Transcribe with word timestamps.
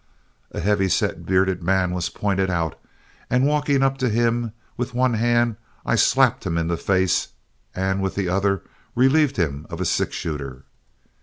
A 0.51 0.59
heavy 0.59 0.89
set, 0.89 1.27
bearded 1.27 1.61
man 1.61 1.91
was 1.93 2.09
pointed 2.09 2.49
out, 2.49 2.73
and 3.29 3.45
walking 3.45 3.83
up 3.83 3.99
to 3.99 4.09
him, 4.09 4.51
with 4.75 4.95
one 4.95 5.13
hand 5.13 5.57
I 5.85 5.93
slapped 5.93 6.43
him 6.43 6.57
in 6.57 6.67
the 6.69 6.75
face 6.75 7.27
and 7.75 8.01
with 8.01 8.15
the 8.15 8.27
other 8.27 8.63
relieved 8.95 9.37
him 9.37 9.67
of 9.69 9.79
a 9.79 9.85
six 9.85 10.15
shooter. 10.15 10.63